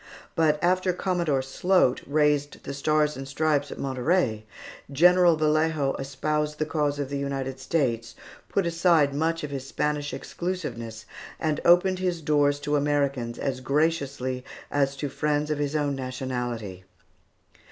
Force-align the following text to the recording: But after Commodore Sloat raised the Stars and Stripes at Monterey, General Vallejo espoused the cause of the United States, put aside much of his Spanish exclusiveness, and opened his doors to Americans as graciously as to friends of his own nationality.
But 0.33 0.57
after 0.63 0.93
Commodore 0.93 1.43
Sloat 1.43 2.01
raised 2.07 2.63
the 2.63 2.73
Stars 2.73 3.15
and 3.15 3.27
Stripes 3.27 3.71
at 3.71 3.77
Monterey, 3.77 4.45
General 4.91 5.35
Vallejo 5.35 5.93
espoused 5.99 6.57
the 6.57 6.65
cause 6.65 6.97
of 6.97 7.09
the 7.09 7.19
United 7.19 7.59
States, 7.59 8.15
put 8.49 8.65
aside 8.65 9.13
much 9.13 9.43
of 9.43 9.51
his 9.51 9.67
Spanish 9.67 10.11
exclusiveness, 10.11 11.05
and 11.39 11.61
opened 11.65 11.99
his 11.99 12.19
doors 12.23 12.59
to 12.61 12.75
Americans 12.75 13.37
as 13.37 13.59
graciously 13.59 14.43
as 14.71 14.95
to 14.95 15.07
friends 15.07 15.51
of 15.51 15.59
his 15.59 15.75
own 15.75 15.95
nationality. 15.97 16.83